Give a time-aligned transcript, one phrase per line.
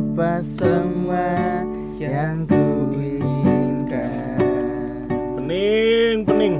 [0.00, 1.60] apa semua
[2.00, 2.56] yang ku
[2.96, 4.40] inginkan
[5.36, 6.54] Pening, pening.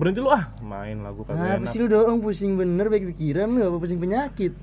[0.00, 0.48] Berhenti lu ah.
[0.64, 1.68] Main lagu kagak Apa enak.
[1.68, 4.56] sih lu doang pusing bener baik pikiran lu apa pusing penyakit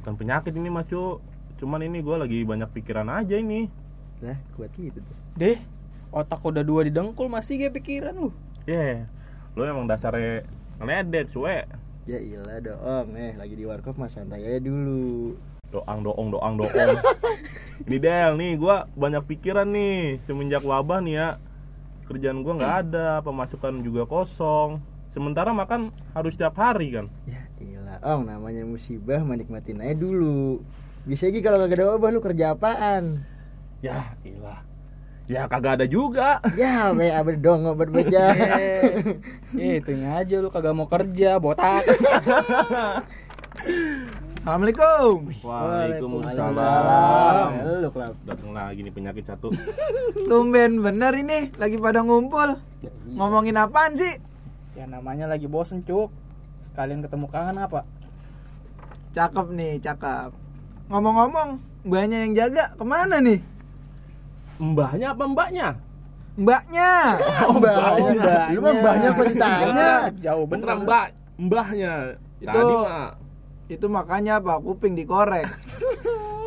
[0.00, 1.20] Bukan penyakit ini Mas Cu.
[1.60, 3.70] Cuman ini gua lagi banyak pikiran aja ini.
[4.18, 5.60] Lah kuat gitu tuh Deh,
[6.10, 8.34] otak udah dua di dengkul masih gak pikiran lu.
[8.66, 9.06] Yeah.
[9.54, 10.42] Lu emang dasarnya
[10.82, 11.62] ngeledek, suwe.
[12.02, 15.38] Ya iyalah doang eh lagi di warkop mas santai aja dulu
[15.72, 17.00] Doang, doong, doang, doong.
[17.88, 21.28] ini Del, nih gua banyak pikiran nih semenjak wabah nih ya.
[22.06, 24.84] Kerjaan gua nggak ada, pemasukan juga kosong.
[25.16, 27.08] Sementara makan harus setiap hari kan.
[27.24, 30.66] Ya iyalah ong namanya musibah menikmatin aja dulu
[31.06, 33.22] Bisa lagi kalau gak ada wabah lu kerja apaan
[33.82, 34.62] Ya, ilah.
[35.26, 36.38] Ya kagak ada juga.
[36.54, 38.30] Ya be abad dong obat baca
[39.58, 41.86] Eh, itu aja lu kagak mau kerja, botak.
[44.42, 45.30] Assalamualaikum.
[45.46, 47.50] Waalaikumsalam.
[47.78, 49.54] Lu kelap Datang lagi nih penyakit satu.
[50.30, 52.58] Tumben bener ini lagi pada ngumpul.
[53.06, 54.18] Ngomongin apaan sih?
[54.74, 56.10] Ya namanya lagi bosen, Cuk.
[56.58, 57.86] Sekalian ketemu kangen apa?
[59.14, 60.34] Cakep nih, cakep.
[60.90, 63.38] Ngomong-ngomong, mbaknya yang jaga ke mana nih?
[64.58, 65.78] Mbahnya apa mbaknya?
[66.34, 66.90] Mbaknya.
[67.46, 68.50] Oh, mbahnya.
[68.50, 69.90] Lu mah mbahnya kok ditanya?
[70.18, 70.82] Jauh bener.
[70.82, 72.18] mbak, mbahnya.
[72.42, 73.21] Itu- Tadi mah.
[73.72, 74.60] Itu makanya apa?
[74.60, 75.48] Kuping dikorek.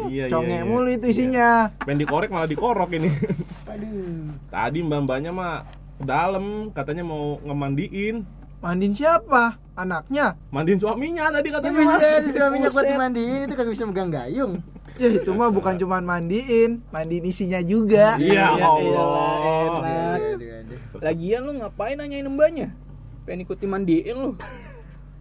[0.05, 0.69] Iya, Congek iya, iya.
[0.69, 1.13] mulu itu Iya.
[1.17, 1.49] isinya.
[1.81, 3.09] Pengen dikorek malah dikorok ini.
[3.71, 5.65] Aduh Tadi mbak-mbaknya mah
[5.97, 8.21] ke dalam katanya mau ngemandiin.
[8.61, 9.57] Mandiin siapa?
[9.73, 10.37] Anaknya?
[10.53, 11.73] Mandiin suaminya tadi katanya.
[11.73, 12.21] bisa Mas.
[12.21, 12.93] di suaminya kuat Buset.
[12.93, 14.53] dimandiin itu kagak bisa megang gayung
[15.01, 18.13] Ya itu mah bukan cuma mandiin, mandiin isinya juga.
[18.15, 19.31] Iya, Iya, Allah.
[19.41, 20.19] enak.
[21.01, 22.67] Lagian lu ngapain nanyain mbaknya?
[23.25, 24.29] Pengen ikuti mandiin lu.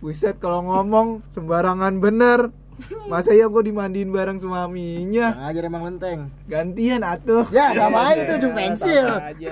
[0.04, 2.52] Buset kalau ngomong sembarangan bener.
[3.08, 5.32] Masa ya gue dimandiin bareng suaminya?
[5.32, 7.48] Kurang ajar emang lenteng Gantian atuh.
[7.48, 9.48] Ya sama aja itu ujung pensil aja.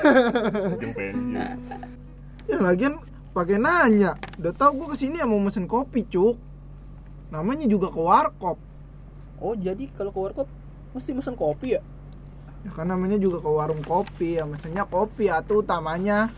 [0.76, 1.80] Ujung pensil.
[2.52, 3.00] Ya lagian
[3.32, 4.20] pakai nanya.
[4.36, 6.36] Udah tau gue ke sini ya mau mesen kopi cuk.
[7.32, 8.60] Namanya juga ke warkop.
[9.40, 10.52] Oh, jadi kalau ke warkop
[10.92, 11.82] mesti mesen kopi ya?
[12.60, 14.36] Ya kan namanya juga ke warung kopi.
[14.36, 16.28] Ya mesennya kopi atau utamanya.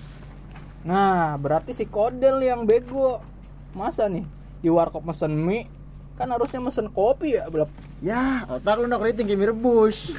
[0.86, 3.33] Nah, berarti si Kodel yang bego.
[3.74, 4.24] Masa nih?
[4.62, 5.66] Di warkop mesen mie
[6.14, 7.66] kan harusnya mesen kopi ya belum
[7.98, 10.14] Ya otak lu nak keriting kayak mie rebus.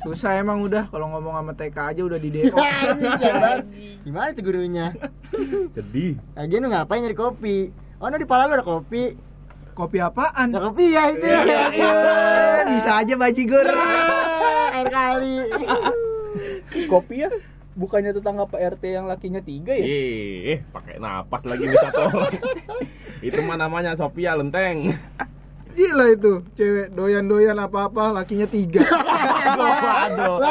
[0.00, 2.56] Susah emang udah kalau ngomong sama TK aja udah di DO.
[2.56, 3.68] Banget.
[4.08, 4.96] Gimana tuh gurunya?
[5.76, 6.16] Sedih.
[6.32, 7.68] Lagian lu ngapain nyari kopi?
[8.00, 9.12] Oh no di pala lu ada kopi.
[9.76, 10.56] Kopi apaan?
[10.56, 11.28] Ada kopi ya itu.
[11.28, 13.62] Eh, bisa aja bajigur.
[13.62, 15.36] Ah, Air kali.
[16.88, 17.28] Kopi ya
[17.78, 22.34] bukannya tetangga Pak RT yang lakinya tiga ya Eh, pakai napas lagi nih satu orang.
[23.26, 24.94] Itu mah namanya Sophia Lenteng.
[25.78, 28.82] Gila itu, cewek doyan-doyan apa-apa, lakinya tiga.
[29.62, 30.42] Waduh.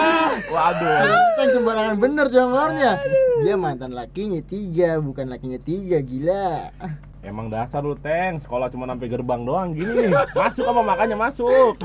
[0.48, 1.00] Waduh.
[1.36, 2.98] Kan sembarangan bener jongornya
[3.46, 6.74] Dia mantan lakinya tiga Bukan lakinya tiga Gila
[7.28, 8.40] Emang dasar lu, Teng.
[8.40, 10.16] Sekolah cuma sampai gerbang doang gini.
[10.32, 11.76] Masuk apa makanya masuk.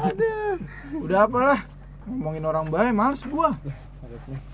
[1.02, 1.66] Udah apalah,
[2.06, 3.50] ngomongin orang baik, males gua.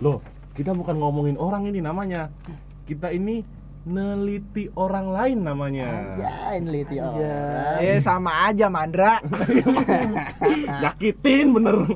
[0.01, 0.25] Loh,
[0.59, 2.35] kita bukan ngomongin orang ini namanya.
[2.83, 3.47] Kita ini
[3.87, 6.19] neliti orang lain namanya.
[6.19, 9.23] Ya neliti orang Eh sama aja Mandra.
[10.85, 11.87] Yakitin bener.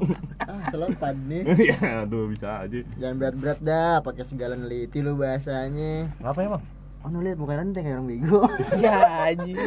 [0.46, 1.42] Ah selopad nih
[1.74, 2.86] ya, aduh bisa aja.
[3.02, 6.62] Jangan berat-berat dah pakai segala neliti lu bahasanya Ngapa emang?
[7.02, 8.46] Oh nu liat muka renteng kayak orang bego
[8.86, 9.58] ya anjir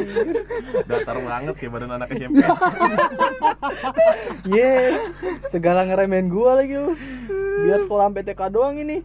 [0.88, 2.40] Datar banget kayak badan anak SMP.
[4.48, 4.96] ye
[5.52, 6.96] segala ngeremehin gua lagi lu
[7.66, 8.98] biar sekolah sampai TK doang ini.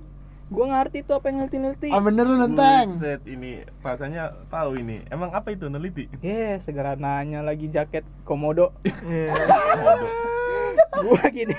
[0.52, 1.90] Gua ngerti tuh apa yang ngelti-ngelti.
[1.96, 3.00] Ah bener lu nenteng.
[3.00, 5.00] Buset, ini rasanya tahu ini.
[5.08, 6.12] Emang apa itu neliti?
[6.20, 8.76] ye segera nanya lagi jaket komodo.
[8.84, 9.32] Eh,
[11.02, 11.56] gua gini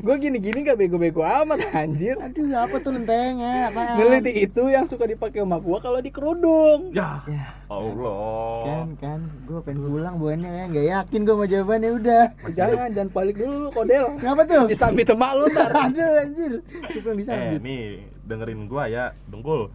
[0.00, 4.62] gua gini gini gak bego-bego amat anjir Aduh apa tuh nenteng ya apaan Ngeliti itu
[4.66, 6.90] yang suka dipakai sama gua kalau di kerudung.
[6.90, 8.62] Ya, Ya Allah.
[8.64, 13.08] kan kan gue pengen pulang buahnya ya nggak yakin gue mau jawabannya udah Jangan, jangan
[13.10, 14.04] balik dulu lu kodel.
[14.16, 15.70] ngapa tuh Disambit emak lu ntar.
[15.84, 16.52] aduh anjir
[16.94, 17.82] pengen bisa Eh, nih
[18.22, 19.68] dengerin gua ya, dengkul.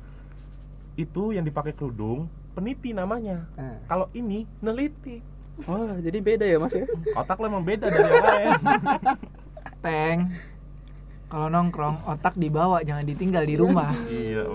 [0.95, 3.45] Itu yang dipakai kerudung peniti namanya.
[3.53, 3.79] Nah.
[3.85, 5.21] Kalau ini neliti.
[5.67, 6.85] Oh, jadi beda ya mas ya?
[7.17, 8.51] Otak lo emang beda dari yang lain.
[9.83, 10.19] Teng.
[11.29, 13.93] Kalau nongkrong otak dibawa jangan ditinggal di rumah.
[14.09, 14.49] iya,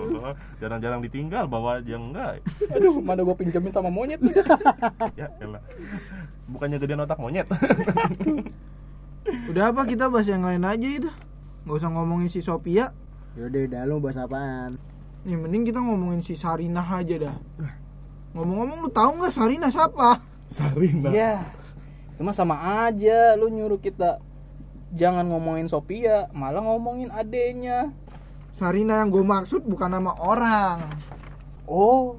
[0.59, 2.43] jarang-jarang ditinggal bawa aja enggak.
[2.67, 4.19] Aduh, mana gua pinjemin sama monyet.
[5.19, 5.63] Ya, elah.
[6.51, 7.47] Bukannya gedean otak monyet.
[9.49, 11.11] Udah apa kita bahas yang lain aja itu.
[11.63, 12.91] Nggak usah ngomongin si Sophia.
[13.35, 14.79] yaudah udah lu bahas apaan
[15.27, 17.35] Nih mending kita ngomongin si Sarinah aja dah.
[18.37, 20.34] Ngomong-ngomong lu tahu nggak Sarinah siapa?
[20.55, 21.09] Sarina.
[21.11, 21.35] Iya.
[22.15, 24.23] Cuma sama aja lu nyuruh kita
[24.95, 27.91] jangan ngomongin Sophia, malah ngomongin adenya.
[28.55, 30.79] Sarina yang gue maksud bukan nama orang.
[31.67, 32.15] Oh,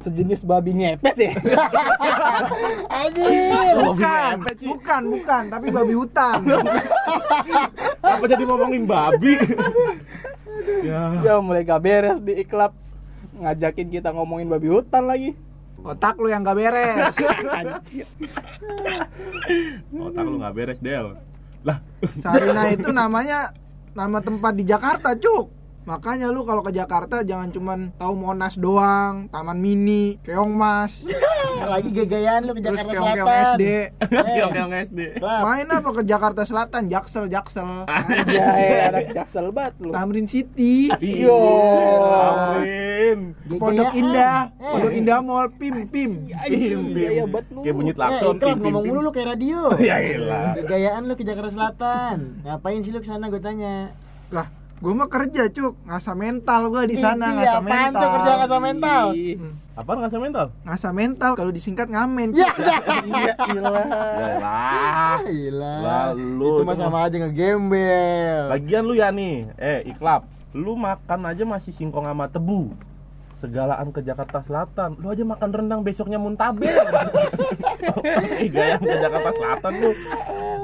[0.00, 1.32] sejenis babi ngepet ya?
[3.04, 3.76] Anjir.
[3.84, 6.40] Bukan, bukan, bukan, tapi babi hutan.
[8.16, 9.36] Apa jadi ngomongin babi?
[10.88, 11.20] ya.
[11.20, 12.72] ya mulai gak beres di iklap
[13.36, 15.36] ngajakin kita ngomongin babi hutan lagi.
[15.82, 17.12] Otak lu yang gak beres.
[20.06, 21.16] Otak lu nggak beres Del.
[21.66, 21.82] Lah,
[22.22, 23.50] Sarina itu namanya
[23.96, 25.55] nama tempat di Jakarta, Cuk.
[25.86, 31.06] Makanya lu kalau ke Jakarta jangan cuman tahu Monas doang, Taman Mini, Keongmas,
[31.72, 33.54] Lagi gaya-gayaan lu ke terus Jakarta Keong-keong Selatan.
[33.54, 33.62] SD.
[34.34, 35.00] keong keong SD.
[35.22, 36.82] Main apa ke Jakarta Selatan?
[36.86, 37.70] Jaksel, Jaksel.
[38.26, 38.46] Ya,
[38.90, 39.88] anak jaksel banget lu.
[39.88, 40.90] Tamrin City.
[41.00, 41.38] Yo.
[42.10, 43.32] Amin.
[43.48, 43.94] Pondok Gaya-gayaan.
[43.96, 44.70] Indah, Eh.
[44.74, 46.12] Pondok Indah Mall, Pim, Pim.
[46.28, 47.60] Anjing, iya banget lu.
[47.62, 48.34] Kayak bunyi Eh, klakson.
[48.36, 49.06] Ikrab pim, ngomong pim, mulu pim.
[49.06, 49.60] lu kayak radio.
[49.80, 50.52] Ya elah.
[50.60, 52.16] Gayaan lu ke Jakarta Selatan.
[52.42, 53.94] Ngapain sih lu ke sana gue tanya?
[54.28, 55.74] Lah, gua mah kerja, Cuk.
[55.84, 58.00] Ngasah mental gua di sana, Ih, ngasah apaan mental.
[58.00, 59.04] tuh kerja ngasah mental?
[59.12, 59.36] Ih,
[59.76, 60.46] Apaan ngasih mental?
[60.64, 62.32] Ngasah mental kalau disingkat ngamen.
[62.32, 62.78] Ya, ya.
[63.06, 63.84] Iya, ilah.
[65.20, 65.74] Gila.
[65.92, 68.56] Lalu itu mah sama aja ngegembel.
[68.56, 70.24] Lagian lu ya nih, eh iklap,
[70.56, 72.72] lu makan aja masih singkong sama tebu.
[73.36, 76.72] Segalaan ke Jakarta Selatan, lu aja makan rendang besoknya muntaber.
[78.54, 79.92] Gaya ke Jakarta Selatan lu.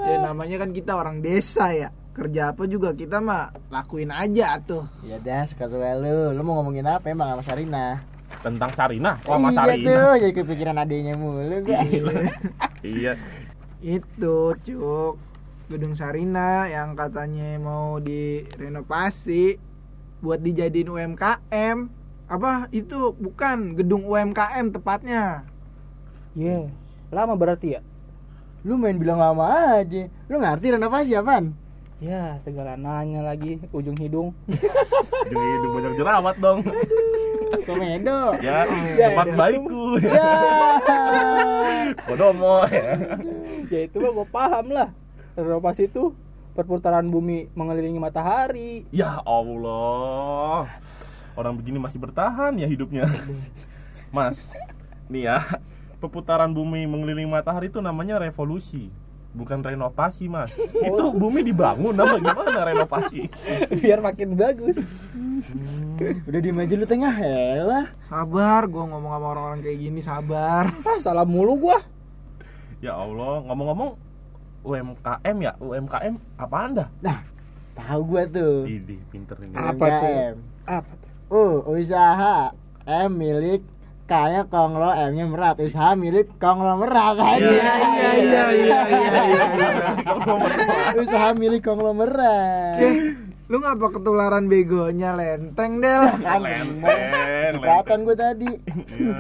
[0.09, 1.93] Ya namanya kan kita orang desa ya.
[2.13, 4.85] Kerja apa juga kita mah lakuin aja tuh.
[5.01, 6.37] Ya dah, suka-suka lu.
[6.37, 8.05] Lu mau ngomongin apa emang sama Sarina?
[8.45, 9.89] Tentang Sarina, oh sama iya Sarina.
[9.89, 11.81] tuh, jadi kepikiran adenya mulu gua.
[12.85, 13.15] Iya.
[13.81, 15.15] Itu, Cuk.
[15.73, 19.57] Gedung Sarina yang katanya mau direnovasi
[20.21, 21.79] buat dijadiin UMKM.
[22.29, 25.49] Apa itu bukan gedung UMKM tepatnya.
[26.37, 26.69] Iya.
[27.09, 27.81] Lama berarti ya?
[28.69, 30.13] Lu main bilang lama aja.
[30.29, 31.62] Lu ngerti renovasi apaan?
[32.03, 34.35] Ya, segala nanya lagi ujung hidung.
[35.31, 36.67] Jadi hidup banyak jerawat dong.
[37.63, 38.35] Komedo.
[38.43, 38.67] Ya,
[38.99, 39.37] Ya, tempat ya.
[39.39, 39.85] baikku.
[40.03, 40.35] Ya.
[42.11, 42.99] Kodomo ya.
[43.71, 44.89] ya itu mah gue paham lah.
[45.39, 46.11] Renovasi itu
[46.59, 48.83] perputaran bumi mengelilingi matahari.
[48.91, 50.67] Ya Allah.
[51.39, 53.07] Orang begini masih bertahan ya hidupnya.
[54.11, 54.43] Mas,
[55.07, 55.39] nih ya,
[56.03, 58.91] perputaran bumi mengelilingi matahari itu namanya revolusi,
[59.33, 60.53] bukan renovasi, Mas.
[60.57, 63.29] Itu bumi dibangun, nama gimana renovasi?
[63.81, 64.81] Biar makin bagus.
[66.29, 67.87] Udah diem aja lu tengah helah.
[68.07, 70.71] Sabar, gua ngomong sama orang-orang kayak gini, sabar.
[70.85, 71.81] Ah, salah mulu gua.
[72.85, 73.97] Ya Allah, ngomong-ngomong
[74.63, 76.89] UMKM ya, UMKM apaan dah?
[77.03, 77.19] Nah,
[77.75, 78.69] tahu gua tuh.
[78.69, 79.55] Ini pinter ini.
[79.57, 80.07] Apa tuh?
[80.07, 80.37] UMKM.
[80.69, 81.11] Apa tuh?
[81.33, 82.53] Uh, usaha
[82.85, 83.65] M milik
[84.11, 87.39] kaya konglo M-nya merat usaha milik konglomerat aja.
[87.39, 89.45] Iya, iya, iya, iya, iya, iya.
[91.01, 92.83] usaha milik konglomerat.
[93.53, 96.09] Lu ngapa ketularan begonya lenteng, Del?
[96.25, 98.51] Kan Lenten, cipratan gue tadi.
[98.97, 99.19] Iya.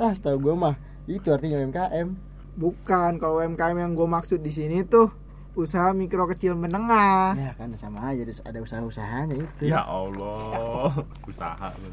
[0.00, 0.74] Ah, tahu gue mah
[1.04, 2.08] itu artinya UMKM.
[2.54, 5.23] Bukan, kalau UMKM yang gue maksud di sini tuh
[5.54, 7.38] usaha mikro kecil menengah.
[7.38, 9.70] Ya kan sama aja ada usaha-usahanya itu.
[9.70, 11.88] Ya Allah, usaha lu.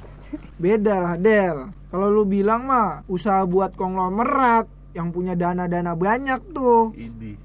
[0.57, 1.69] Beda lah, Del.
[1.93, 4.65] Kalau lu bilang mah usaha buat konglomerat
[4.97, 6.91] yang punya dana-dana banyak tuh.
[6.97, 7.37] Ini.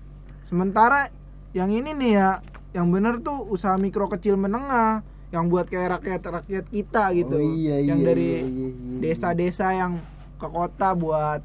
[0.48, 1.12] Sementara
[1.52, 2.30] yang ini nih ya,
[2.72, 7.36] yang bener tuh usaha mikro kecil menengah yang buat kayak rakyat-rakyat kita gitu.
[7.36, 8.98] Oh, iya, yang iya, dari iya, iya, iya.
[9.02, 9.98] desa-desa yang
[10.38, 11.42] ke kota buat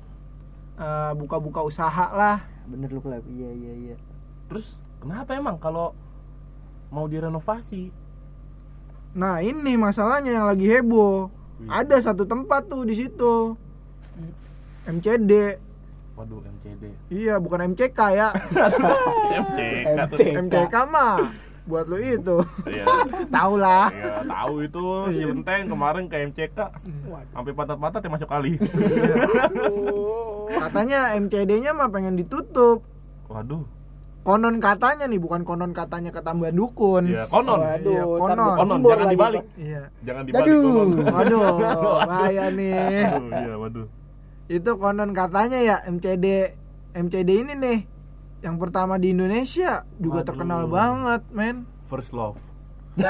[0.78, 2.46] eh, buka-buka usaha lah.
[2.70, 3.26] Bener lu kelab.
[3.26, 3.96] Iya iya iya.
[4.52, 4.68] Terus
[5.00, 5.96] kenapa emang kalau
[6.92, 7.88] mau direnovasi?
[9.16, 11.32] Nah, ini masalahnya yang lagi heboh.
[11.72, 13.56] Ada satu tempat tuh di situ.
[14.92, 15.56] MCD.
[16.20, 16.84] Waduh, MCD.
[17.08, 18.36] Iya, bukan MCK ya.
[19.40, 19.88] MCK.
[19.88, 20.36] MCK.
[20.44, 21.32] MCK mah
[21.64, 22.44] buat lu itu.
[22.68, 22.86] Iya.
[23.40, 23.88] Tahu lah.
[23.96, 24.84] Ya, tahu itu
[25.16, 26.60] si Lenteng kemarin ke MCK
[27.32, 28.60] sampai patah-patah dia masuk kali.
[30.68, 32.84] Katanya MCD-nya mah pengen ditutup.
[33.32, 33.64] Waduh.
[34.22, 37.10] Konon katanya nih, bukan konon katanya ketambahan dukun.
[37.10, 37.58] Ya, konon.
[37.58, 38.54] Waduh, Iya, konon.
[38.54, 39.44] Konon, jangan lagi, dibalik.
[39.56, 39.82] Iya.
[40.02, 40.62] Jangan dibalik Aduh.
[40.62, 40.90] konon.
[41.18, 41.46] Waduh,
[42.06, 42.74] bahaya nih.
[43.10, 43.88] Waduh, iya, waduh.
[44.48, 46.26] Itu konon katanya ya MCD
[46.92, 47.80] MCD ini nih
[48.42, 50.28] yang pertama di Indonesia juga Waduh.
[50.28, 51.66] terkenal banget, men.
[51.88, 52.38] First love.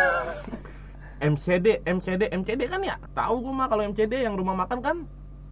[1.22, 2.96] MCD, MCD, MCD kan ya?
[3.12, 4.98] Tahu gua mah kalau MCD yang rumah makan kan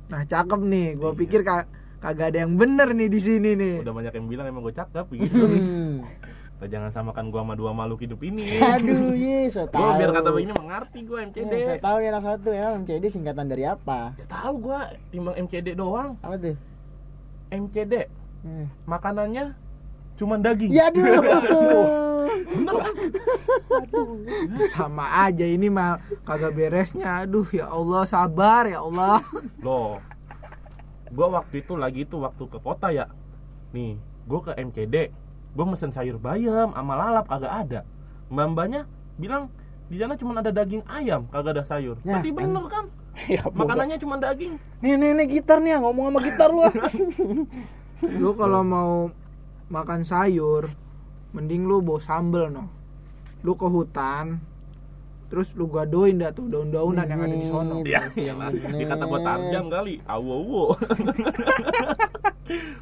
[0.07, 0.87] Nah, cakep nih.
[0.95, 1.19] Gua Iya.
[1.19, 1.69] pikir ka-
[2.00, 3.75] kagak ada yang bener nih di sini nih.
[3.84, 5.44] udah banyak yang bilang emang gue cakep gitu.
[5.46, 5.96] Hmm.
[6.60, 8.60] Nah, jangan samakan gua sama dua makhluk hidup ini.
[8.60, 9.79] Aduh, ye, so tahu.
[9.79, 11.48] Gua biar kata begini mengerti gua MCD.
[11.56, 14.12] Ya, saya tahu nih anak satu emang MCD singkatan dari apa?
[14.27, 16.20] Tahu gua timbang MCD doang.
[16.20, 16.56] Apa tuh?
[17.48, 18.72] MCD Hmm.
[18.88, 19.51] makanannya
[20.15, 21.03] cuman daging Ya aduh.
[22.56, 22.96] bener kan
[24.72, 29.20] sama aja ini mah kagak beresnya aduh ya Allah sabar ya Allah
[29.60, 30.00] loh
[31.13, 33.05] gua waktu itu lagi itu waktu ke kota ya.
[33.75, 35.13] Nih gua ke MCD
[35.57, 37.81] gua mesen sayur bayam sama lalap kagak ada.
[38.29, 38.81] Mbak mbaknya
[39.17, 39.49] bilang
[39.89, 41.97] di sana cuma ada daging ayam kagak ada sayur.
[42.05, 42.37] Ya, berarti kan.
[42.37, 42.85] bener kan?
[43.27, 44.55] Ya makanannya cuma daging.
[44.79, 46.63] Nih nih nih gitar nih ngomong sama gitar lu.
[48.21, 49.11] Lu kalau mau
[49.69, 50.71] makan sayur
[51.29, 52.65] mending lu bawa sambel no
[53.45, 54.41] lu ke hutan
[55.29, 57.86] terus lu gadoin dah tuh daun-daunan yang ada di sono.
[57.93, 60.01] ya iyalah dikata gua tarjam kali.
[60.09, 60.63] Awo awo.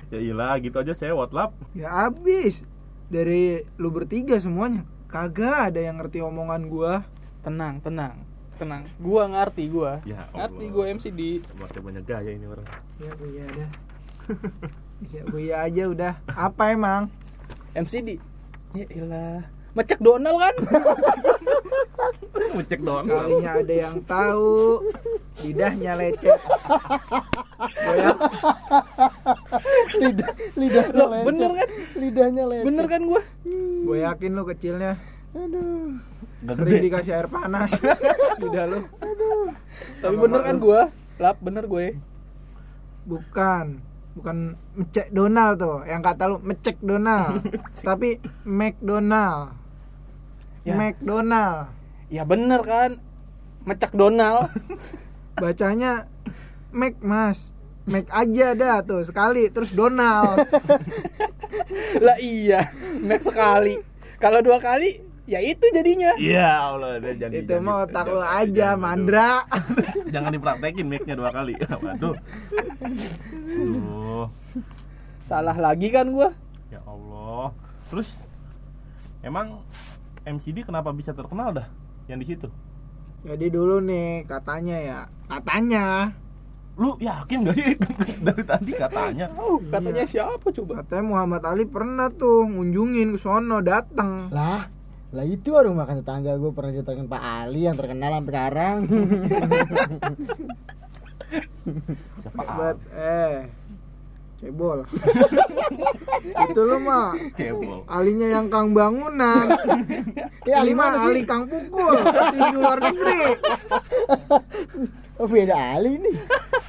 [0.07, 2.63] Ya iyalah gitu aja sewot lap ya abis.
[3.11, 4.87] Dari lu bertiga semuanya.
[5.11, 7.03] Kagak ada yang ngerti omongan gua.
[7.43, 8.23] Tenang tenang.
[8.55, 8.87] Tenang.
[8.95, 9.99] Gua ngerti gua.
[10.07, 12.67] Ya ngerti gua MCD Pakai banyak gaya ini orang.
[13.03, 13.69] Ya buya dah.
[15.13, 16.13] Ya buya aja udah.
[16.31, 17.11] Apa emang?
[17.77, 18.17] MCD
[18.75, 19.41] ya ilah
[19.77, 20.55] mecek Donald kan?
[22.57, 24.81] Ngecek doang kalinya ada yang tahu
[25.45, 26.39] lidahnya lecet.
[27.77, 28.11] Ya
[29.97, 31.25] Lidah lidahnya Loh, lecet.
[31.29, 31.69] bener kan?
[31.95, 32.65] Lidahnya lecet.
[32.65, 33.21] bener kan gua?
[33.85, 34.93] Gue yakin lu kecilnya.
[35.37, 36.01] Aduh.
[36.37, 37.71] sering dikasih air panas.
[38.41, 38.79] Lidah lu.
[40.01, 40.63] Tapi Sama bener kan lu.
[40.65, 40.81] gua?
[41.17, 41.85] Lap bener gue.
[43.05, 43.65] Bukan.
[44.17, 44.37] Bukan
[44.73, 45.85] mecek Donald tuh.
[45.85, 47.41] Yang kata lu mecek Donald.
[47.87, 49.53] Tapi McDonald
[50.67, 50.75] Ya.
[50.75, 51.71] McDonald.
[52.07, 52.99] Ya bener kan?
[53.63, 54.51] Mecek Donald.
[55.41, 56.07] Bacanya
[56.69, 57.51] Mac mas.
[57.83, 59.47] Mac aja dah tuh sekali.
[59.47, 60.43] Terus Donald.
[62.05, 62.67] Lah iya
[62.99, 63.79] Mac sekali.
[64.17, 66.15] Kalau dua kali ya itu jadinya.
[66.15, 69.31] Iya Allah udah jadi itu mah otak lu Jangan- aja jangan- mandra.
[70.07, 71.53] jangan dipraktekin mic-nya dua kali.
[71.83, 72.15] Waduh.
[73.47, 74.25] Aduh,
[75.23, 76.31] salah lagi kan gua?
[76.67, 77.51] Ya Allah.
[77.87, 78.07] Terus
[79.19, 79.63] emang
[80.27, 81.67] MCD kenapa bisa terkenal dah
[82.11, 82.51] yang di situ?
[83.23, 84.99] Jadi dulu nih katanya ya.
[85.31, 86.11] Katanya.
[86.77, 87.73] Lu yakin gak sih?
[88.27, 89.31] Dari tadi katanya.
[89.39, 90.83] Oh, katanya siapa coba?
[90.83, 94.29] Katanya Muhammad Ali pernah tuh ngunjungin ke sono dateng.
[94.29, 94.69] Lah,
[95.15, 98.77] lah itu warung makan tetangga gue pernah didatengin Pak Ali yang terkenal sampai sekarang.
[102.23, 103.51] siapa buat eh
[104.37, 104.85] cebol.
[106.49, 107.83] Itu lu mah cebol.
[107.89, 109.47] Alinya yang kang bangunan.
[110.47, 110.79] Ya, sih?
[110.79, 111.99] ali kang pukul.
[112.31, 113.21] Di luar negeri.
[115.17, 116.13] Oh, beda Ali nih.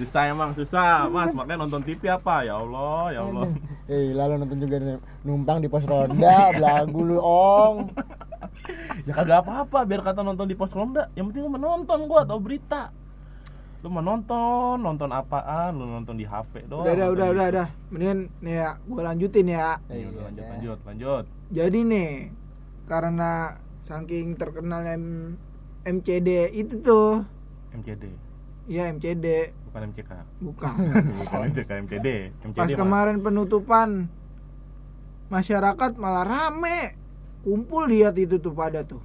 [0.01, 1.05] susah emang susah.
[1.13, 2.49] Mas makanya nonton TV apa?
[2.49, 3.45] Ya Allah ya Allah.
[3.93, 7.93] Eh, lalu nonton juga nih, numpang di pos ronda, belagu lu ong.
[9.05, 11.13] ya kagak apa-apa biar kata nonton di pos ronda.
[11.13, 12.89] Yang penting lu menonton gua atau berita
[13.79, 15.71] lu menonton nonton apaan?
[15.73, 17.69] Lu nonton di HP doang udah udah nonton udah udah udah.
[17.91, 19.79] Mendingan nih ya gue lanjutin ya.
[19.87, 21.25] Ya udah lanjut lanjut lanjut.
[21.49, 22.11] Jadi nih
[22.85, 23.33] karena
[23.87, 25.39] saking terkenalnya M-
[25.87, 27.23] MCD itu tuh.
[27.71, 28.11] MCD
[28.69, 30.11] ya MCD bukan MCK
[30.45, 30.75] bukan.
[31.25, 32.09] Bukan MCK MCD
[32.45, 32.77] MCD pas mah.
[32.77, 33.89] kemarin penutupan
[35.29, 36.97] masyarakat malah rame.
[37.39, 39.01] Kumpul lihat itu tuh pada tuh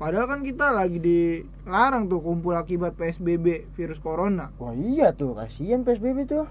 [0.00, 5.84] padahal kan kita lagi dilarang tuh kumpul akibat PSBB virus corona Wah iya tuh, kasihan
[5.84, 6.48] PSBB tuh.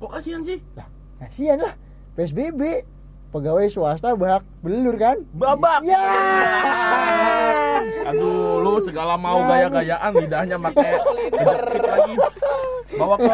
[0.00, 0.58] kok kasihan sih
[1.20, 1.74] Kasihan lah,
[2.16, 2.88] PSBB.
[3.30, 5.22] Pegawai swasta bahak belur kan?
[5.38, 5.86] babak!
[5.86, 6.02] Ya.
[8.10, 10.98] aduh lu segala mau gaya-gayaan lidahnya pakai
[11.30, 12.14] kejepit lagi.
[12.90, 13.30] Bawa ke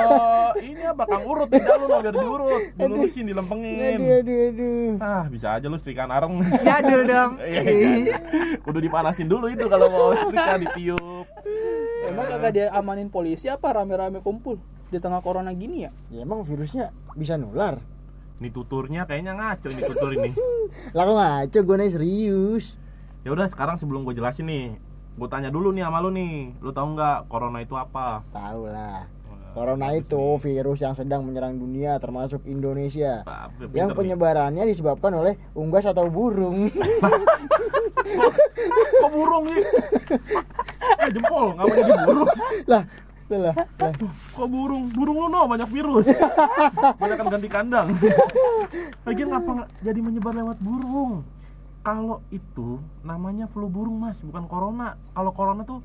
[0.68, 1.48] ini apa kang urut?
[1.48, 2.62] Lidah lu biar diurut.
[2.76, 3.96] Dilurusin dilempengin.
[4.04, 4.90] Aduh, aduh, aduh.
[5.00, 6.44] ah bisa aja lu setrikaan areng.
[6.60, 7.32] Jadul dong.
[7.48, 8.16] Iya, iya.
[8.60, 11.24] kudu dipanasin dulu itu kalau mau setrika ditiup.
[12.04, 14.60] Emang kagak dia amanin polisi apa rame-rame kumpul
[14.92, 15.90] di tengah corona gini ya?
[16.12, 17.80] Ya emang virusnya bisa nular.
[18.36, 20.30] Ini tuturnya kayaknya ngaco ini tutur ini
[20.96, 22.64] Lah kok ngaco gue nih serius.
[23.22, 24.76] ya udah sekarang sebelum gue jelasin nih
[25.16, 29.08] gue tanya dulu nih sama lu nih lu tahu nggak corona itu apa Tahu lah.
[29.50, 33.24] Corona itu virus yang sedang menyerang dunia termasuk Indonesia.
[33.72, 33.96] Yang nih.
[33.96, 36.68] penyebarannya disebabkan oleh unggas atau burung.
[38.96, 39.64] kok burung nih
[41.02, 42.30] eh jempol ngapain jadi burung
[42.68, 42.82] lah,
[43.34, 43.54] lah,
[44.06, 44.86] kok burung?
[44.94, 46.06] Burung lu no banyak virus.
[47.02, 47.86] Banyak kan ganti kandang.
[49.02, 51.26] Lagian ngapa nggak jadi menyebar lewat burung?
[51.82, 54.94] Kalau itu namanya flu burung mas bukan corona.
[55.10, 55.82] Kalau corona tuh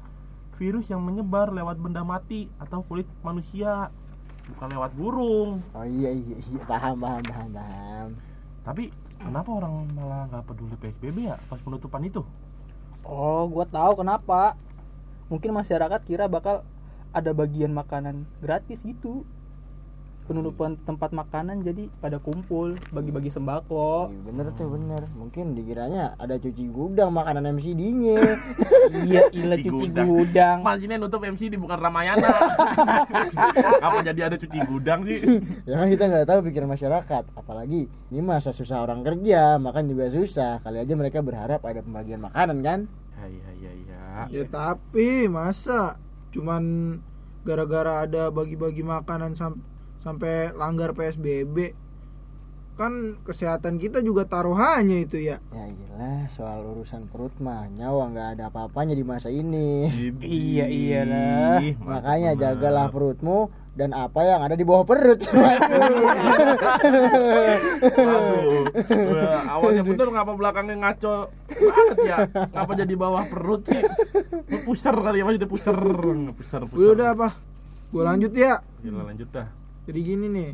[0.61, 3.89] virus yang menyebar lewat benda mati atau kulit manusia
[4.53, 5.49] bukan lewat burung.
[5.73, 6.61] Oh iya iya iya.
[6.69, 8.09] Paham paham paham paham.
[8.61, 12.21] tapi kenapa orang malah nggak peduli psbb ya pas penutupan itu?
[13.01, 14.53] Oh gua tahu kenapa.
[15.33, 16.61] Mungkin masyarakat kira bakal
[17.11, 19.23] ada bagian makanan gratis gitu.
[20.21, 24.07] Penutupan tempat makanan jadi pada kumpul bagi-bagi sembako.
[24.07, 25.03] Iya, bener tuh bener.
[25.11, 28.15] Mungkin dikiranya ada cuci gudang makanan MCD-nya
[29.03, 30.07] iya ilah Cuci cuci gudang.
[30.07, 30.57] gudang.
[30.63, 32.31] Mas ini nutup MCD bukan Ramayana.
[33.85, 35.19] Apa jadi ada cuci gudang sih?
[35.67, 37.23] ya kan kita nggak tahu pikiran masyarakat.
[37.35, 40.63] Apalagi ini masa susah orang kerja makan juga susah.
[40.63, 42.79] Kali aja mereka berharap ada pembagian makanan kan?
[43.19, 43.99] Ya iya iya iya.
[44.31, 45.99] Ya tapi masa
[46.31, 46.63] cuman
[47.41, 49.61] gara-gara ada bagi-bagi makanan sam-
[49.99, 51.73] sampai langgar PSBB
[52.71, 55.37] kan kesehatan kita juga taruhannya itu ya.
[55.51, 59.85] ya iyalah soal urusan perut mah nyawa nggak ada apa-apanya di masa ini
[60.17, 61.61] Iya, iyalah.
[61.77, 65.87] Makanya jagalah perutmu dan apa yang ada di bawah perut Waduh.
[68.91, 72.17] Wah, awalnya bener ngapa belakangnya ngaco banget ya?
[72.51, 73.83] Ngapa jadi bawah perut sih?
[74.67, 75.75] Pusar kali ya maksudnya pusar.
[76.35, 76.75] Pusar pusar.
[76.75, 77.29] Udah udah apa?
[77.91, 78.59] Gue lanjut ya.
[78.83, 79.47] Gila lanjut dah.
[79.87, 80.51] Jadi gini nih.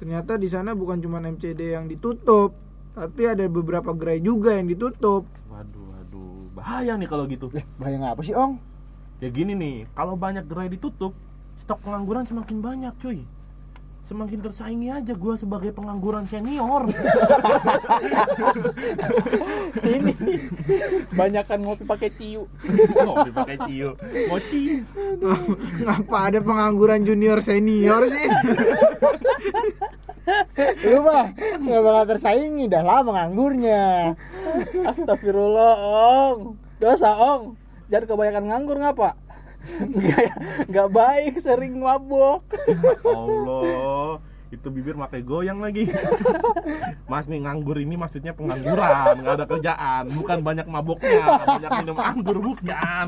[0.00, 2.56] Ternyata di sana bukan cuma MCD yang ditutup,
[2.96, 5.28] tapi ada beberapa gerai juga yang ditutup.
[5.50, 6.48] Waduh waduh.
[6.56, 7.52] Bahaya nih kalau gitu.
[7.52, 8.56] Eh, bahaya apa sih ong
[9.20, 11.12] Ya gini nih, kalau banyak gerai ditutup,
[11.70, 13.22] stok pengangguran semakin banyak, cuy.
[14.02, 16.90] Semakin tersaingi aja gua sebagai pengangguran senior.
[19.86, 20.10] ini
[21.14, 22.50] banyakan ngopi pakai ciu
[23.06, 23.94] Ngopi pakai ciu.
[24.26, 24.82] Mochi.
[25.86, 28.26] Ngapa ada pengangguran junior senior sih?
[30.90, 34.14] lu mah nggak bakal tersaingi dah lama nganggurnya
[34.90, 37.54] astagfirullah ong dosa ong
[37.90, 39.18] jangan kebanyakan nganggur ngapa
[39.68, 40.28] nggak
[40.68, 42.44] nggak baik sering mabok.
[43.04, 44.18] Allah
[44.50, 45.86] itu bibir makai goyang lagi.
[47.06, 50.04] Mas nih nganggur ini maksudnya pengangguran nggak ada kerjaan.
[50.10, 53.06] Bukan banyak maboknya banyak minum anggur bukan.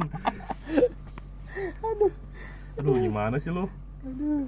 [2.78, 2.94] Aduh.
[2.96, 3.66] Gimana sih lu?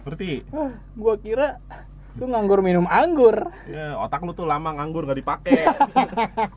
[0.07, 1.59] Berarti Ah, gua kira
[2.15, 3.51] lu nganggur minum anggur.
[3.67, 5.67] Ya otak lu tuh lama nganggur nggak dipakai.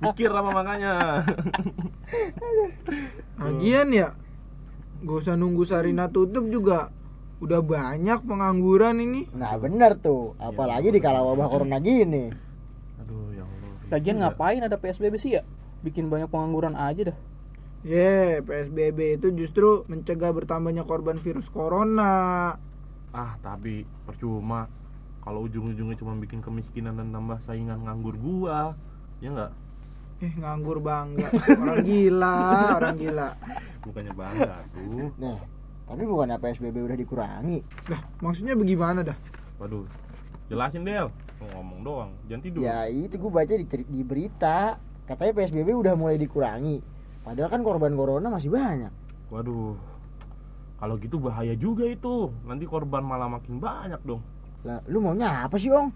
[0.05, 1.25] Mikir lama makanya.
[3.41, 4.13] Lagian ya,
[5.03, 6.89] gak usah nunggu Sarina tutup juga.
[7.37, 9.29] Udah banyak pengangguran ini.
[9.37, 10.33] nah bener tuh.
[10.41, 12.33] Apalagi di kala wabah corona gini.
[12.97, 13.71] Aduh ya Allah.
[13.93, 15.45] Lagian ngapain ada PSBB sih ya?
[15.85, 17.17] Bikin banyak pengangguran aja dah.
[17.85, 22.57] Ye, PSBB itu justru mencegah bertambahnya korban virus corona.
[23.13, 24.65] ah tapi percuma.
[25.21, 28.73] Kalau ujung-ujungnya cuma bikin kemiskinan dan tambah saingan nganggur gua.
[29.21, 29.66] Ya nggak
[30.17, 31.29] Eh, nganggur bangga.
[31.61, 32.37] Orang gila,
[32.81, 33.29] orang gila.
[33.87, 35.39] bukannya bangga tuh nah
[35.87, 37.63] tapi bukan PSBB udah dikurangi.
[37.87, 39.15] Lah, maksudnya bagaimana dah?
[39.55, 39.87] waduh
[40.51, 41.07] jelasin Del.
[41.39, 42.59] Ngomong doang jangan tidur.
[42.65, 44.75] Ya itu gue baca di, di berita.
[45.07, 46.83] Katanya PSBB udah mulai dikurangi.
[47.23, 48.91] Padahal kan korban corona masih banyak.
[49.31, 49.79] Waduh
[50.81, 52.35] kalau gitu bahaya juga itu.
[52.43, 54.19] Nanti korban malah makin banyak dong.
[54.67, 55.93] Lah lu maunya apa sih ong?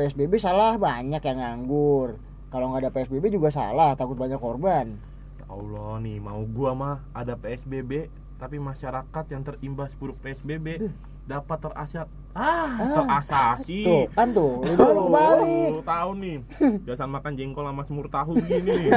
[0.00, 2.16] PSBB salah banyak yang nganggur
[2.50, 4.94] kalau nggak ada PSBB juga salah takut banyak korban
[5.40, 10.92] ya Allah nih mau gua mah ada PSBB tapi masyarakat yang terimbas buruk PSBB
[11.26, 12.06] dapat terasat
[12.38, 16.36] ah, Ah, terasasi tuh kan tuh lu baru balik Lu tahu nih,
[16.86, 18.94] biasa makan jengkol sama semur tahu gini.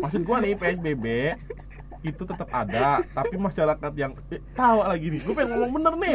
[0.00, 1.36] Maksud gua nih PSBB
[2.04, 5.20] itu tetap ada, tapi masyarakat yang eh, tahu lagi nih.
[5.24, 6.14] Gue pengen ngomong bener nih.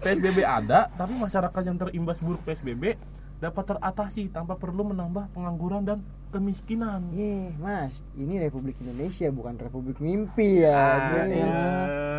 [0.00, 2.96] PSBB ada, tapi masyarakat yang terimbas buruk PSBB
[3.38, 5.98] dapat teratasi tanpa perlu menambah pengangguran dan
[6.34, 7.06] kemiskinan.
[7.14, 10.74] Ye, mas, ini Republik Indonesia bukan Republik Mimpi ya.
[10.74, 11.50] Ah, iya.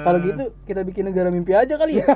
[0.07, 2.07] kalau gitu kita bikin negara mimpi aja kali ya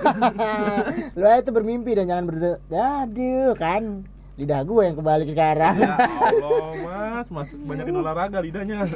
[1.20, 2.52] Lu aja tuh bermimpi dan jangan berde...
[2.72, 4.08] Aduh, kan.
[4.34, 5.78] Lidah gue yang kebalik sekarang.
[5.78, 8.88] Ya Allah, Mas, Mas banyakin olahraga lidahnya.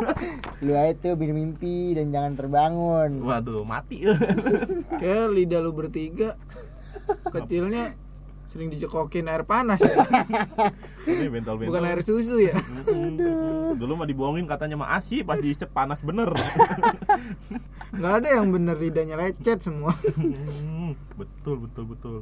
[0.66, 3.24] Lu aja tuh bermimpi dan jangan terbangun.
[3.24, 4.04] Waduh, mati.
[5.00, 6.36] Kayak lidah lu bertiga
[7.32, 7.96] kecilnya
[8.52, 10.04] sering dicekokin air panas ya.
[11.08, 11.72] Ini bentol-bentol.
[11.72, 12.52] Bukan air susu ya.
[13.72, 16.28] Dulu mah dibohongin katanya mah asi pas diisep panas bener.
[17.96, 19.96] Nggak ada yang bener lidahnya lecet semua.
[20.20, 22.16] Hmm, betul betul betul.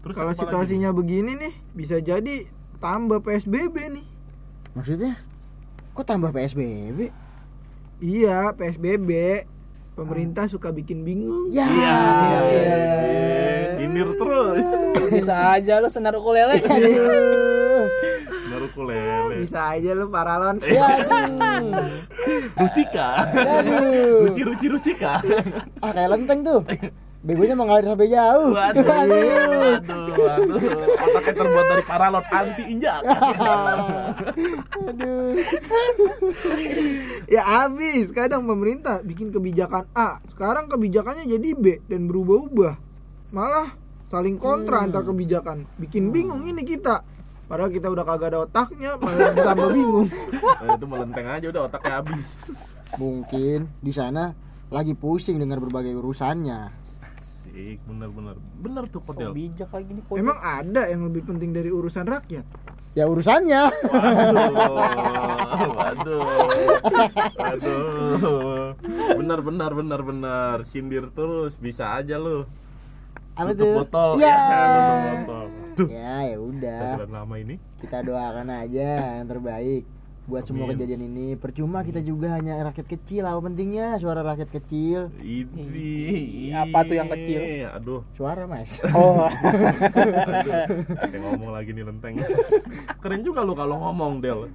[0.00, 2.48] Terus Kalau apa lagi situasinya begini nih, bisa jadi
[2.80, 4.06] tambah PSBB nih.
[4.72, 5.20] Maksudnya?
[5.92, 7.12] Kok tambah PSBB?
[8.00, 9.44] Iya, PSBB.
[9.94, 11.54] Pemerintah suka bikin bingung.
[11.54, 11.70] Ya.
[11.70, 11.96] Iya.
[12.02, 12.40] Iya.
[12.50, 12.78] iya.
[13.78, 14.66] Sindir terus.
[15.14, 17.86] bisa aja lu senar ukulele Aduh.
[18.50, 19.38] Baru kulele.
[19.38, 20.58] Bisa aja lu paralon.
[20.66, 21.94] Ya, aduh.
[22.58, 23.08] Rucika.
[24.26, 25.22] Ruci ruci rucika.
[25.78, 26.60] Ah, kayak lenteng tuh.
[27.24, 28.52] Begonya mengalir sampai jauh.
[28.52, 29.20] Waduh, waduh,
[30.12, 30.60] waduh.
[31.08, 33.00] Otaknya terbuat dari paralon anti injak.
[34.90, 35.13] Aduh.
[37.26, 38.10] Ya habis.
[38.10, 42.74] Kadang pemerintah bikin kebijakan A, sekarang kebijakannya jadi B dan berubah-ubah.
[43.30, 43.74] Malah
[44.06, 44.86] saling kontra Hmm.
[44.88, 47.02] antar kebijakan bikin bingung ini kita
[47.44, 51.92] padahal kita udah kagak ada otaknya malah tambah bingung Nah, itu melenteng aja udah otaknya
[51.98, 52.22] habis.
[52.94, 54.30] Mungkin di sana
[54.70, 56.70] lagi pusing dengan berbagai urusannya.
[57.42, 59.34] Sik, bener bener bener tuh Oh, kodel.
[59.34, 60.16] bijak lagi nih kode.
[60.16, 62.46] emang ada yang lebih penting dari urusan rakyat
[62.94, 63.74] Ya urusannya.
[65.54, 66.70] Waduh, waduh,
[67.34, 68.68] waduh.
[69.18, 70.56] Bener bener bener bener.
[70.70, 72.46] Sindir terus bisa aja lu.
[73.34, 73.74] Apa Tutup tuh?
[73.82, 74.10] botol.
[74.22, 74.38] Ya.
[74.38, 75.46] tutup botol.
[75.90, 76.80] Ya, ya udah.
[77.10, 77.58] Lama ini.
[77.82, 79.82] Kita doakan aja yang terbaik
[80.24, 80.80] buat semua Amin.
[80.80, 81.26] kejadian ini.
[81.36, 83.28] Percuma kita juga hanya rakyat kecil.
[83.28, 85.12] Apa pentingnya suara rakyat kecil?
[85.20, 87.68] Ini Apa tuh yang kecil?
[87.76, 88.80] Aduh, Suara, Mas.
[88.96, 90.64] Oh, aduh.
[91.12, 92.20] Ngomong lagi nih lenteng.
[93.02, 94.48] Keren juga lu kalau ngomong Del.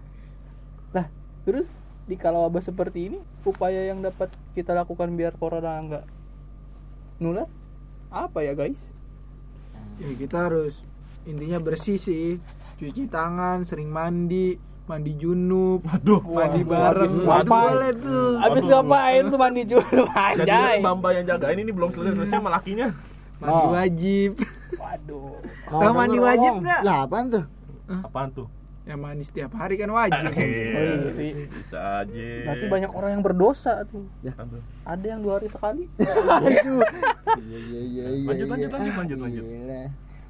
[0.95, 1.05] Nah,
[1.45, 1.69] terus
[2.09, 6.05] di kala wabah seperti ini, upaya yang dapat kita lakukan biar corona nggak
[7.19, 7.45] nular
[8.09, 8.79] apa ya guys?
[9.99, 10.79] ya kita harus
[11.27, 12.39] intinya bersih sih
[12.79, 14.55] cuci tangan sering mandi
[14.89, 17.45] mandi junub Waduh, mandi Waduh, bareng waduh.
[17.45, 18.81] boleh tuh Abis Waduh.
[18.81, 20.75] ngapain tuh mandi dulu Jadi anjay.
[20.81, 22.87] Mbak Mbak yang jagain ini belum selesai selesai sama lakinya.
[23.37, 23.69] mandi Oh.
[23.71, 24.31] wajib
[24.75, 25.29] Waduh.
[25.69, 26.81] Tahu mandi wajib nggak?
[26.81, 27.43] Lah, apaan tuh?
[28.01, 28.47] Apaan tuh?
[28.81, 31.45] ya mandi setiap hari kan wajib Iya, sih.
[31.45, 32.29] bisa aja.
[32.41, 34.09] Berarti banyak orang yang berdosa tuh.
[34.25, 34.65] Aduh.
[34.81, 35.85] Ada yang dua hari sekali.
[36.41, 36.81] Aduh.
[36.81, 38.25] Iya, iya, iya, iya.
[38.25, 38.49] Lanjut, iya.
[38.49, 39.43] lanjut, lanjut, lanjut, lanjut.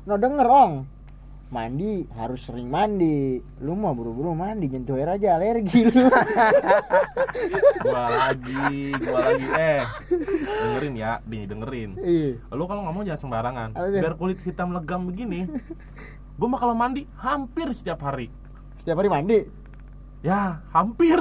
[0.04, 0.74] No denger, Ong.
[1.50, 3.42] Mandi harus sering mandi.
[3.66, 6.06] Lu mah buru-buru mandi, nyentuh air aja alergi lu.
[7.86, 9.48] Gua lagi, gua lagi.
[9.50, 9.82] Eh,
[10.46, 11.90] dengerin ya, nih dengerin.
[11.98, 12.32] Iya.
[12.54, 13.70] Lu kalau ngomong jangan sembarangan.
[13.74, 13.98] Apa tuh?
[13.98, 15.50] Biar kulit hitam legam begini.
[16.38, 18.30] Gua mah kalau mandi hampir setiap hari.
[18.78, 19.40] Setiap hari mandi.
[20.20, 21.16] Ya, hampir.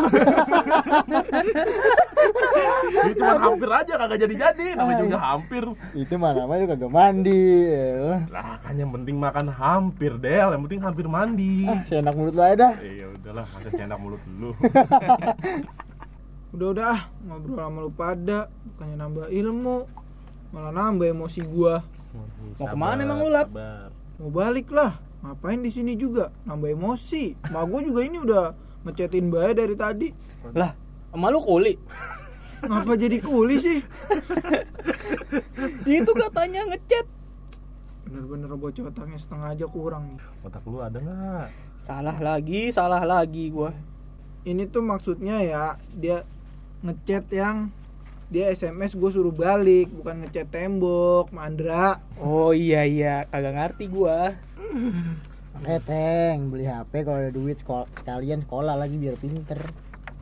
[2.99, 5.63] Ini cuma hampir aja kagak jadi-jadi, namanya juga hampir.
[5.95, 7.47] Itu mah namanya juga kagak mandi.
[7.71, 8.27] Ya.
[8.27, 10.51] Lah, kan yang penting makan hampir, Del.
[10.51, 11.71] Yang penting hampir mandi.
[11.71, 12.73] Ah, seenak mulut lu aja dah.
[12.83, 14.51] Eh, ya udahlah, masa enak mulut dulu.
[16.49, 19.85] udah udah ah ngobrol sama lu pada bukannya nambah ilmu
[20.49, 21.85] malah nambah emosi gua
[22.57, 23.53] Mau ke mana emang lu, Lap?
[23.53, 23.93] Sabar.
[24.17, 29.29] mau balik lah ngapain di sini juga nambah emosi ma gua juga ini udah ngechatin
[29.29, 30.09] bae dari tadi
[30.51, 30.73] Lah,
[31.11, 31.75] emak lu kuli.
[32.61, 33.79] ngapa jadi kuli sih
[35.99, 37.07] Itu katanya ngechat.
[38.03, 41.47] bener-bener bocah otaknya setengah aja kurang nih Otak lu ada nggak?
[41.77, 43.71] Salah lagi, salah lagi gua.
[44.43, 46.25] ini tuh maksudnya ya dia
[46.81, 47.69] ngechat yang
[48.29, 54.33] dia SMS gue suruh balik bukan ngechat tembok Mandra Oh iya iya, kagak ngerti gua.
[55.67, 59.59] Eh, Teng, beli HP kalau ada duit sekol- sekalian sekolah lagi biar pinter.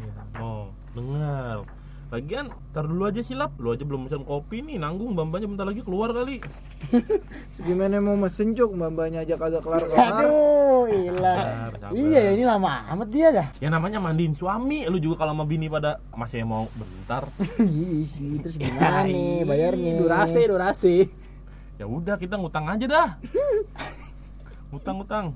[0.00, 1.68] Ya, oh, dengar.
[2.06, 3.50] Lagian, tar dulu aja silap.
[3.58, 6.38] Lu aja belum pesan kopi nih, nanggung bambanya bentar lagi keluar kali.
[7.66, 11.38] gimana mau mesen cuk mbak-mbaknya aja kagak kelar-kelar Aduh, hilang.
[11.42, 11.90] Sabar, sabar.
[11.98, 13.46] Iya, ya ini lama amat dia dah.
[13.58, 17.26] Ya namanya mandiin suami, lu juga kalau sama bini pada masih mau bentar.
[17.60, 19.98] Iya sih, terus gimana nih bayarnya?
[19.98, 20.96] Durasi, durasi.
[21.76, 23.08] Ya udah, kita ngutang aja dah.
[24.74, 25.32] Ngutang-ngutang.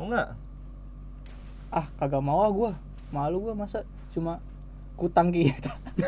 [0.00, 0.28] Mau nggak?
[1.74, 2.72] Ah, kagak mau ah gua.
[3.10, 3.82] Malu gua masa
[4.14, 4.38] cuma
[4.94, 5.74] kutang kita.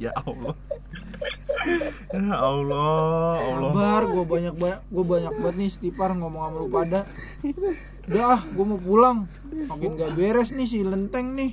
[0.00, 0.56] Ya Allah.
[2.08, 3.68] ya Allah, Allah.
[3.68, 7.00] Sabar, gue banyak banyak gue banyak banget nih Stipar ngomong sama lu pada.
[8.08, 9.28] Udah ah, gue mau pulang.
[9.68, 11.52] Makin gak beres nih si lenteng nih.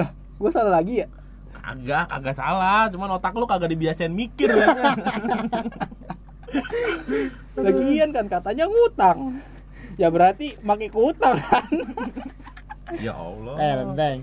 [0.00, 1.12] Lah, gua salah lagi ya?
[1.60, 2.88] Kagak, kagak salah.
[2.88, 4.64] Cuman otak lu kagak dibiasain mikir ya.
[7.58, 9.42] Lagian kan katanya ngutang.
[9.98, 11.66] Ya berarti makai kutang kan.
[13.04, 13.54] ya Allah.
[13.58, 14.18] Eh, Lenteng.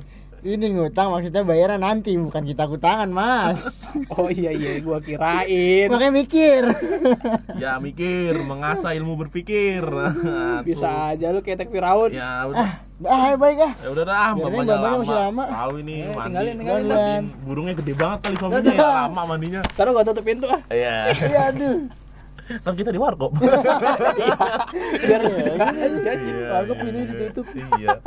[0.45, 3.65] Ini ngutang maksudnya bayaran nanti, bukan kita kutangan, Mas.
[4.13, 5.89] Oh iya iya, gua kirain.
[5.89, 6.63] Makanya mikir.
[7.57, 9.81] Ya mikir, mengasah ilmu berpikir.
[9.81, 10.61] Tuh.
[10.61, 12.13] Bisa aja lu ketek Firaun.
[12.13, 12.77] Ya udah.
[13.03, 13.73] Ah, baik ah.
[13.81, 14.89] Ya udah dah, bapaknya lama.
[15.01, 15.43] masih lama.
[15.49, 16.25] Tahu ini Eh, mandi.
[16.29, 17.23] tinggalin, tinggalin, tinggalin.
[17.41, 19.61] Burungnya gede banget kali suaminya ya, lama mandinya.
[19.73, 20.61] Taruh gua tutup pintu ah.
[20.69, 20.95] Iya.
[21.25, 21.77] Iya, aduh.
[22.45, 23.33] Kan kita di warkop.
[25.07, 26.11] Biar Iya, bisa aja.
[26.13, 27.45] Iya, Warkop iya, ini ditutup.
[27.53, 27.97] Iya.